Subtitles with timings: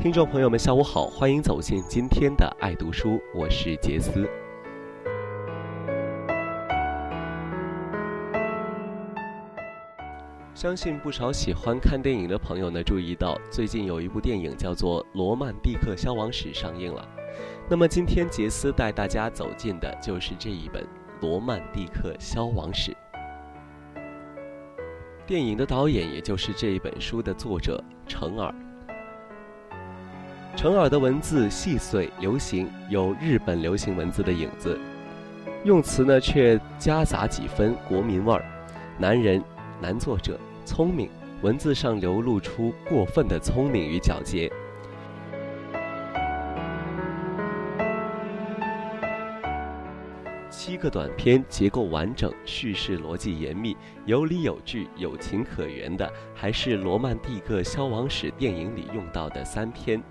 [0.00, 4.26] 听众朋友们，下午好，欢迎走进今天的爱读书，我是杰斯。
[10.54, 17.06] 相信不少喜欢看电影的朋友呢，注意到最近有一部电影叫做《罗曼蒂克消亡史》上映了。
[17.68, 20.82] 那么今天杰斯带大家走进的就是这一本
[21.20, 22.90] 《罗曼蒂克消亡史》。
[25.26, 28.50] 电影的导演，也就是这一本书的作者程耳。
[30.56, 34.78] 程耳的文字细碎流行，有日本流行文字的影子，
[35.64, 38.44] 用词呢却夹杂几分国民味儿。
[38.98, 39.42] 男人，
[39.80, 41.08] 男作者，聪明，
[41.40, 44.52] 文字上流露出过分的聪明与皎洁。
[50.50, 60.02] 七个短篇结构完整，叙事逻辑严密，有理有据，有情可原的，还是《罗曼蒂克消亡史》电影里用到的三篇。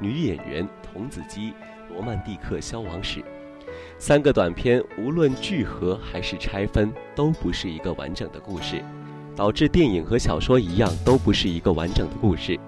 [0.00, 1.50] 女演员童子鸡，
[1.88, 3.20] 《罗曼蒂克消亡史》，
[3.98, 8.82] 三个短片，无论聚合还是拆分，都不是一个完整的故事，
[9.36, 12.58] 导致电影和小说一样，都不是一个完整的故事。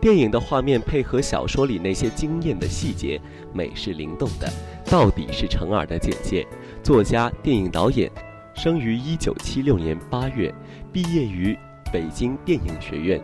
[0.00, 3.20] 电影的画面配合小说里那些惊艳的细节，
[3.52, 4.46] 美是灵动的。
[4.84, 6.46] 到底是程耳的简介，
[6.82, 8.10] 作家、电影导演，
[8.54, 10.54] 生于一九七六年八月，
[10.92, 11.56] 毕业于
[11.90, 13.20] 北京电影学院，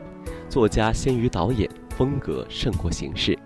[0.49, 1.69] 作家先于导演。
[1.95, 3.39] 风格胜过形式。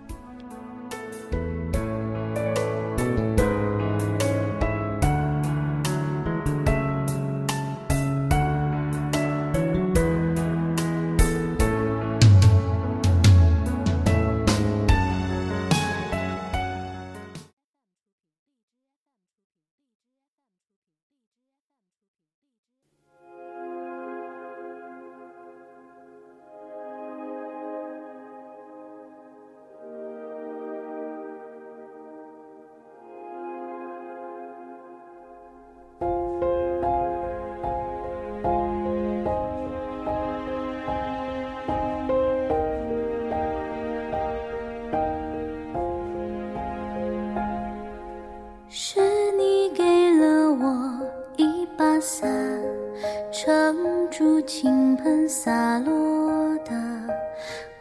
[54.16, 56.72] 住倾盆洒落的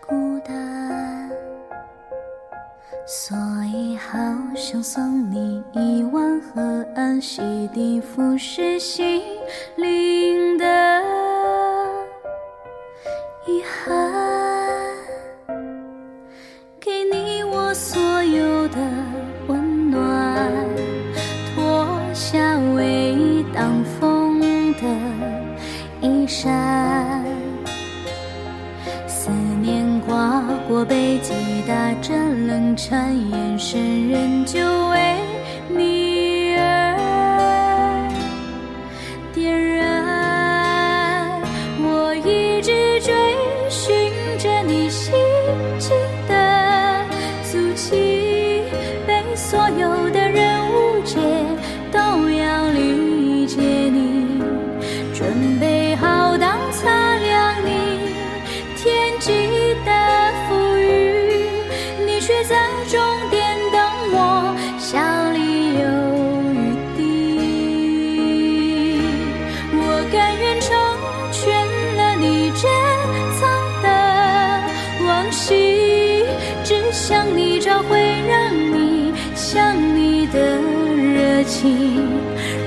[0.06, 1.32] 孤单，
[3.08, 3.38] 所
[3.74, 4.18] 以好
[4.54, 7.42] 想送你一碗河岸洗
[7.74, 9.22] 涤腐蚀心
[9.78, 11.15] 灵的。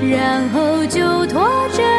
[0.09, 1.98] 然后就拖着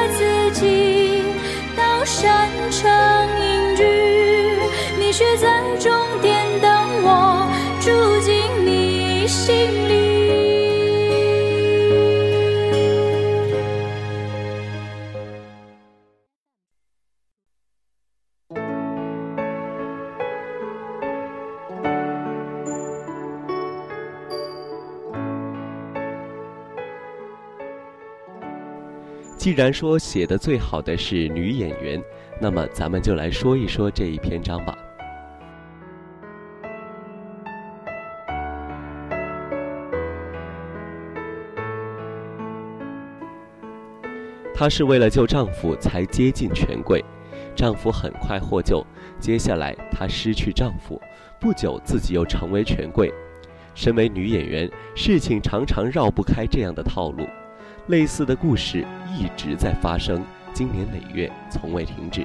[29.40, 31.98] 既然说写的最好的是女演员，
[32.38, 34.76] 那么咱们就来说一说这一篇章吧。
[44.54, 47.02] 她是为了救丈夫才接近权贵，
[47.56, 48.86] 丈夫很快获救，
[49.18, 51.00] 接下来她失去丈夫，
[51.40, 53.10] 不久自己又成为权贵。
[53.74, 57.26] 身为女演员，事情常常绕不开这样的套路，
[57.90, 58.86] 类似的故事
[59.18, 62.24] 一直在发生，经年累月，从未停止。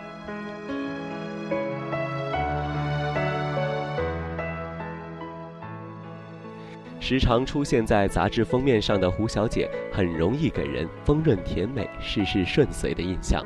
[7.00, 13.44] 时常出现在杂志封面上的胡小姐，很容易给人丰润甜美、事事顺遂的印象。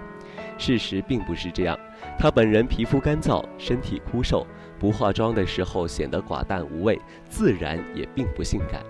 [0.57, 1.79] 事实并不是这样，
[2.17, 4.45] 她本人皮肤干燥，身体枯瘦，
[4.77, 6.99] 不化妆的时候显得寡淡无味，
[7.29, 8.83] 自然也并不性感。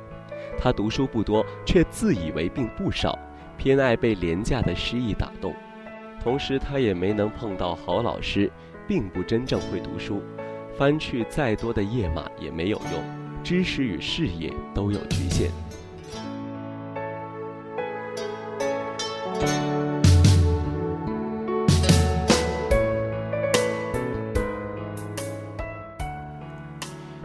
[0.62, 3.18] 他读书不多，却自以为并不少，
[3.58, 5.54] 偏爱被廉价的诗意打动。
[6.22, 8.52] 同时，他也没能碰到好老师，
[8.86, 10.22] 并不真正会读书，
[10.78, 13.20] 翻去再多的页码也没有用。
[13.42, 15.50] 知识与事业都有局限。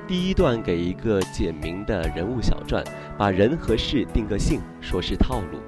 [0.06, 2.84] 第一段给一个简明的人物小传，
[3.18, 5.58] 把人和事定个性，说是套路。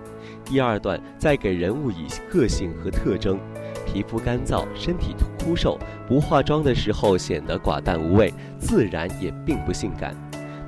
[0.45, 3.39] 第二段再给人物以个性和特征，
[3.85, 10.15] 皮肤干燥，身体枯瘦，不化妆的时候显得寡淡无味，自然也并不性感。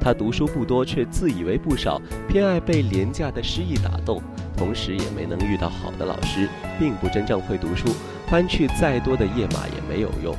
[0.00, 4.22] 他读书不多，却自以为不少，偏爱被廉价的诗意打动，
[4.56, 6.48] 同时也没能遇到好的老师，
[6.78, 7.88] 并不真正会读书，
[8.26, 10.34] 翻去再多的页码也没有用，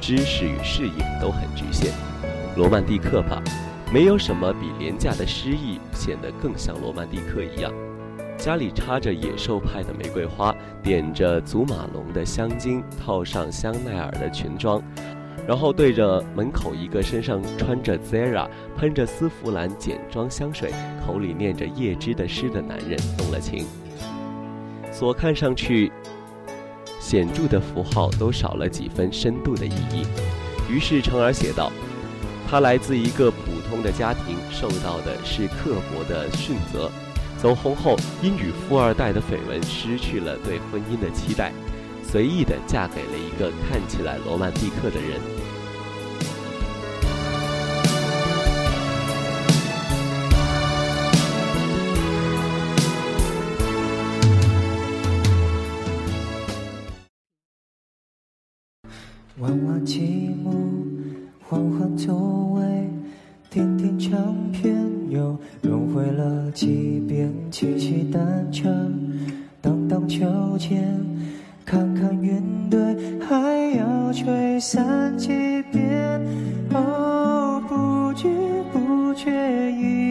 [0.00, 1.92] 知识与视野都很局限。
[2.56, 3.42] 罗曼蒂克吧，
[3.92, 7.72] 没有什么比廉价的诗意显得更像罗曼蒂克一样。
[8.38, 14.80] 家里插着野兽派的玫瑰花，点着祖马龙的香精，套上香奈儿的裙装。
[15.46, 20.72] 然后对着门口一个身上穿着 Zara、喷着丝芙兰简装香水、
[21.04, 23.66] 口里念着叶芝的诗的男人动了情，
[24.92, 25.90] 所看上去
[27.00, 30.06] 显著的符号都少了几分深度的意义。
[30.70, 31.72] 于是程儿写道
[32.48, 36.90] ：“他来自一个普通的家庭，受到的是刻薄的训责，
[37.38, 41.52] 走红后因与富二代的绯闻失去了对婚姻的期待。”
[42.02, 45.20] 随意的嫁给了一个看起来罗曼蒂克的人。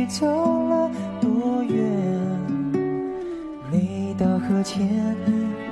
[0.10, 0.90] 走了
[1.22, 1.78] 多远？
[3.72, 5.16] 你到河前，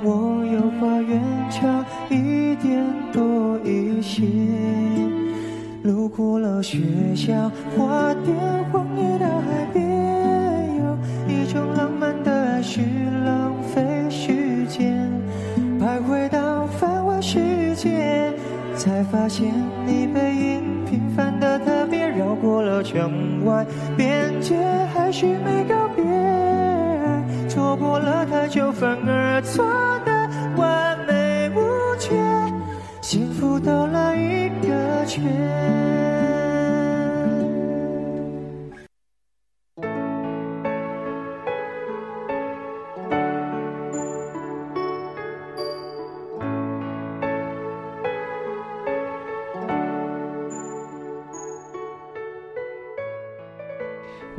[0.04, 1.20] 我有花园，
[1.50, 4.24] 差一点多一些。
[5.82, 6.78] 路过了学
[7.16, 8.36] 校花店，
[8.70, 9.84] 荒野到海边，
[10.76, 12.80] 有一种浪漫的爱是
[13.24, 15.10] 浪费时间。
[15.80, 18.32] 徘徊到繁华世界，
[18.76, 19.52] 才发现
[19.84, 20.67] 你背影
[21.68, 22.08] 特别。
[22.08, 23.64] 绕过了城外
[23.96, 24.56] 边界，
[24.92, 26.02] 还是没告别。
[27.48, 29.64] 错过了太久，反而错
[30.04, 30.10] 得
[30.56, 31.60] 完美无
[31.98, 32.16] 缺。
[33.02, 35.77] 幸福兜了一个圈。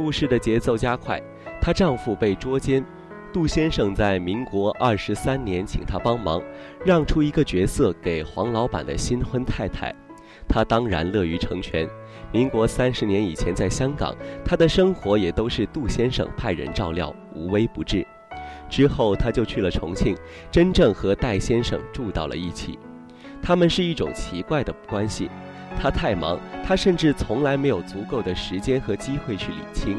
[0.10, 1.22] 故事的节奏加快，
[1.62, 2.84] 她丈夫被捉奸，
[3.32, 6.42] 杜先生在民国二十三年请她帮忙，
[6.84, 9.94] 让出一个角色给黄老板的新婚太太，
[10.48, 11.88] 她当然乐于成全。
[12.32, 18.04] 民国三十年以前在香港，她的生活也都是杜先生派人照料，无微不至。
[18.68, 20.18] 之后她就去了重庆，
[20.50, 22.80] 真正和戴先生住到了一起，
[23.44, 25.30] 他们是一种奇怪的关系。
[25.78, 29.98] 他太忙，他甚至从来没有足够的时间和机会去理清，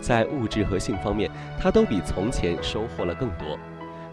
[0.00, 1.30] 在物质和性方面，
[1.60, 3.58] 他都比从前收获了更多。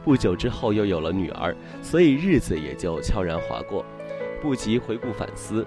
[0.04, 3.86] 不久之后又有了女儿，所以日子也就悄然划过，
[4.42, 5.66] 不及回顾反思。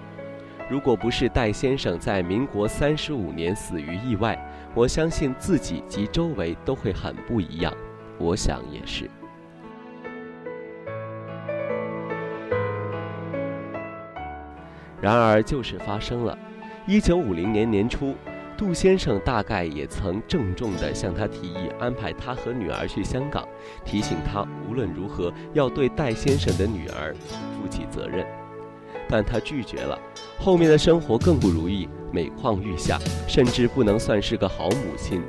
[0.69, 4.37] 如果不是戴先生在民国三十五年死于意外，
[4.75, 7.73] 我相信自己及周围都会很不一样。
[8.19, 9.09] 我想也是。
[15.01, 16.37] 然而就是发生了。
[16.85, 18.15] 一九五零年年初，
[18.57, 23.47] 杜先生大概也曾郑重地向他提议安排他和女儿去香港，
[23.85, 27.13] 提醒他无论如何要对戴先生的女儿
[27.61, 28.25] 负起责任，
[29.07, 29.99] 但他拒绝了。
[30.39, 35.21] 后面的生活更不如意，每况愈下，甚至不能算是个好母亲。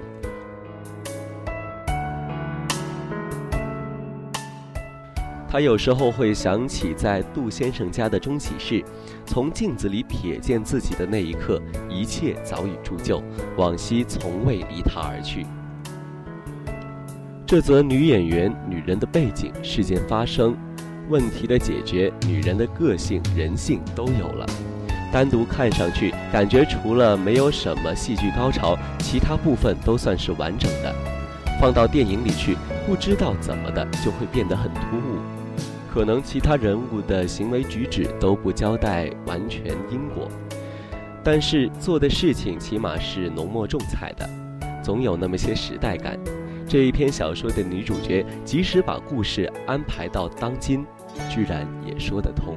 [5.50, 8.85] 他有时候会想起在杜先生家的钟启室，
[9.25, 13.23] 从镜子里瞥见自己的那一刻，一切早已铸就，
[13.57, 15.47] 往昔从未离他而去。
[17.47, 20.55] 这则女演员、女人的背景、事件发生、
[21.09, 24.47] 问题的解决、女人的个性、人性都有了。
[25.11, 30.95] 单独看上去，感觉除了没有什么戏剧高潮，其他部分都算是完整的。
[31.59, 32.55] 放到电影里去，
[32.87, 35.38] 不知道怎么的就会变得很突兀。
[35.99, 40.28] 可能其他人物的行为举止都不交代完全因果，
[41.25, 44.25] 但是做的事情起码是浓墨重彩的，
[44.81, 46.17] 总有那么些时代感。
[46.69, 50.87] 这一篇小说的女主角，即使把故事安排到当今，
[51.28, 52.57] 居然也说得通。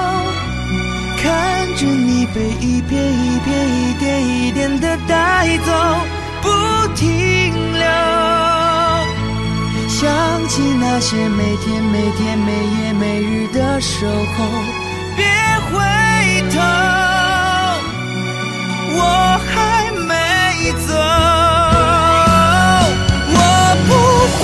[1.23, 5.71] 看着你被一片一片、一点一点的带走，
[6.41, 6.49] 不
[6.95, 7.85] 停留。
[9.87, 10.09] 想
[10.47, 14.45] 起那些每天每天、每夜每日的守候，
[15.15, 15.25] 别
[15.69, 15.77] 回
[16.49, 16.59] 头，
[18.97, 18.99] 我
[19.47, 20.11] 还没
[20.87, 20.89] 走，
[23.37, 23.39] 我
[23.87, 23.89] 不
[24.39, 24.43] 会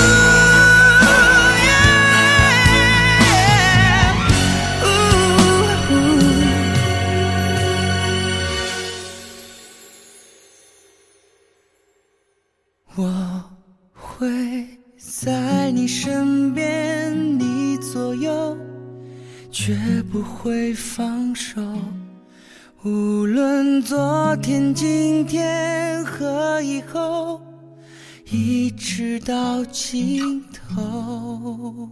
[19.63, 19.77] 绝
[20.11, 21.61] 不会放手。
[22.81, 27.39] 无论昨天、今天和以后，
[28.31, 31.87] 一直到尽头。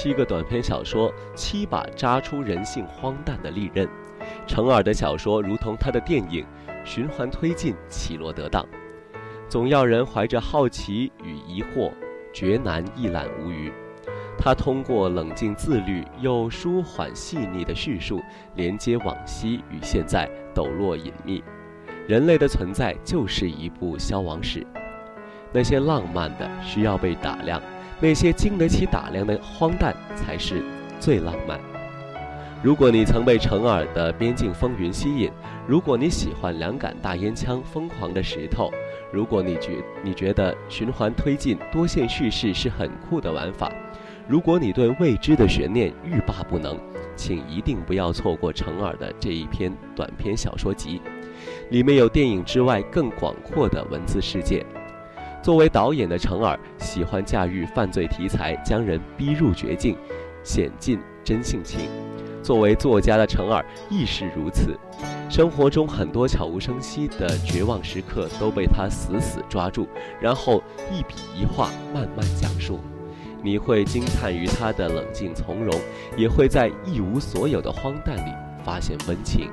[0.00, 3.88] 七个短篇小说，七把扎出人性荒诞的利刃。
[4.46, 6.46] 程耳的小说如同他的电影，
[6.84, 8.64] 循环推进，起落得当，
[9.48, 11.90] 总要人怀着好奇与疑惑，
[12.32, 13.72] 绝难一览无余。
[14.38, 18.22] 他通过冷静自律又舒缓细腻的叙述，
[18.54, 21.42] 连接往昔与现在，抖落隐秘。
[22.06, 24.64] 人类的存在就是一部消亡史。
[25.52, 27.60] 那些浪漫的需要被打量，
[28.00, 30.62] 那些经得起打量的荒诞才是
[31.00, 31.58] 最浪漫。
[32.60, 35.30] 如果你曾被程耳的《边境风云》吸引，
[35.66, 38.70] 如果你喜欢两杆大烟枪、疯狂的石头，
[39.12, 43.72] 如果你觉你觉得循环推进、多线叙事是很酷的玩法，
[44.26, 46.76] 如果你对未知的悬念欲罢不能，
[47.14, 51.00] 请一定不要错过程耳的这一篇短篇小说集，
[51.70, 54.66] 里面有电影之外更广阔的文字世界。
[55.42, 59.96] 作为导演的程耳喜欢驾驭犯罪题材，将人逼入绝境，
[60.42, 61.88] 显尽真性情。
[62.42, 64.76] 作为作家的程耳亦是如此，
[65.28, 69.86] 生活中很多悄无声息的绝望时刻都被他死死抓住，
[70.20, 72.80] 然后一笔一画慢慢讲述。
[73.42, 75.72] 你会惊叹于他的冷静从容，
[76.16, 78.32] 也会在一无所有的荒诞里
[78.64, 79.50] 发现温情。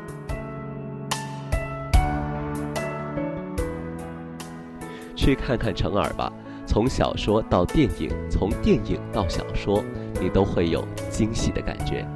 [5.26, 6.32] 去看看成耳吧，
[6.68, 9.84] 从小说到电影，从电影到小说，
[10.22, 12.08] 你都会有惊喜的感觉。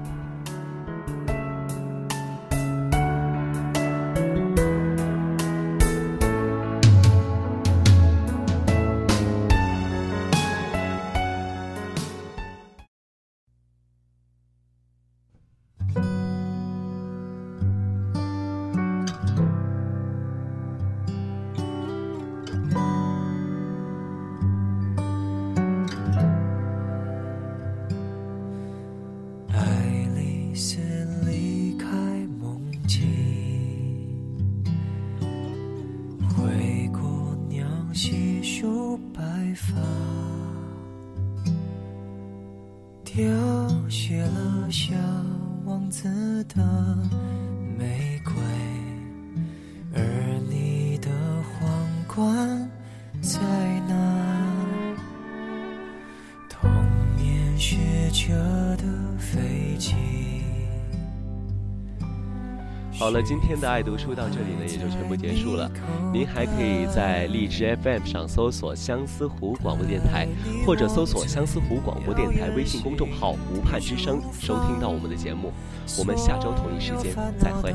[63.09, 65.67] 好了，今天的爱读书到这里呢，也就全部结束了。
[66.13, 70.27] 您还可以在荔枝 FM 上搜索相思湖广播电台，
[70.63, 75.51] 或者搜索相思湖广播电台微信公众号“无盼之声”，收听到我们的节目。
[75.97, 77.73] 我们下周同一时间再会。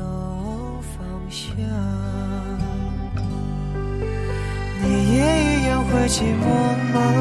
[4.87, 6.45] 你也一样会寂寞
[6.93, 7.11] 吗？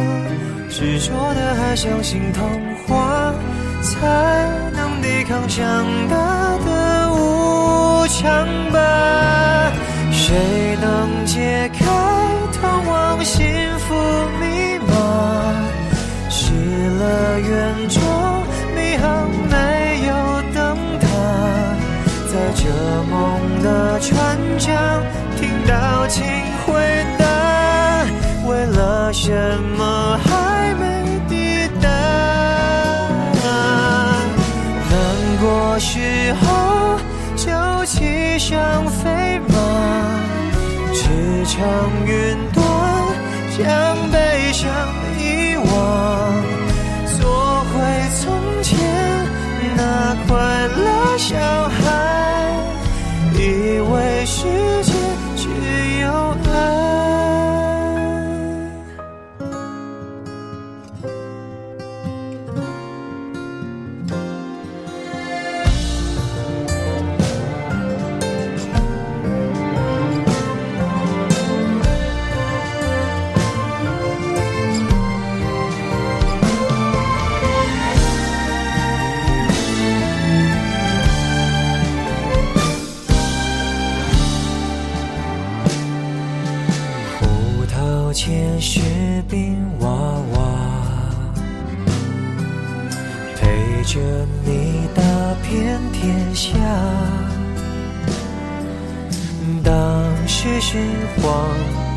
[0.70, 2.48] 执着的还相信童
[2.86, 3.34] 话，
[3.82, 6.83] 才能抵抗长大的
[8.04, 9.72] 无常吧？
[10.12, 10.36] 谁
[10.78, 11.86] 能解开
[12.52, 13.42] 通往幸
[13.78, 13.94] 福
[14.38, 14.92] 密码？
[16.28, 16.52] 失
[16.98, 18.02] 了远中
[18.76, 19.54] 迷航没
[20.06, 20.12] 有
[20.52, 21.06] 灯塔，
[22.28, 22.62] 在这
[23.10, 25.02] 梦的船桨
[25.40, 26.22] 听到请
[26.66, 26.74] 回
[27.18, 27.24] 答，
[28.46, 29.32] 为了什
[29.78, 30.84] 么还没
[31.26, 31.88] 抵达？
[34.90, 34.92] 难
[35.40, 36.43] 过时候
[38.46, 39.56] 想飞马，
[40.92, 41.08] 驰
[41.46, 41.56] 骋
[42.04, 42.62] 云端，
[43.56, 43.64] 将
[44.12, 44.68] 悲伤
[45.18, 45.64] 遗忘，
[47.16, 47.72] 做回
[48.20, 48.22] 从
[48.62, 48.76] 前
[49.74, 49.80] 那
[50.28, 50.34] 快
[50.76, 51.34] 乐小
[51.70, 51.83] 孩，
[96.32, 96.56] 下。
[99.62, 99.72] 当
[100.28, 100.78] 时是
[101.20, 101.48] 荒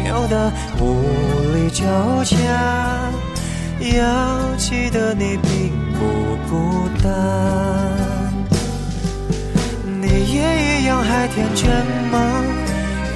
[0.04, 1.04] 谬的无
[1.54, 1.86] 力交
[2.24, 2.38] 加，
[3.80, 6.00] 要记得你并不
[6.50, 7.08] 孤单。
[10.02, 11.70] 你也一样还天真
[12.12, 12.44] 吗？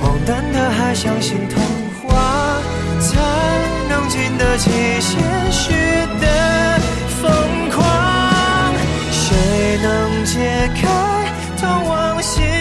[0.01, 1.61] 荒诞的还相信童
[2.07, 2.59] 话，
[2.99, 3.09] 才
[3.89, 4.69] 能经得起
[4.99, 5.21] 现
[5.51, 5.71] 实
[6.19, 6.25] 的
[10.25, 10.87] 解开
[11.57, 12.60] 通往心。